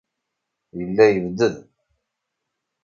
[0.79, 1.55] Yella yebded.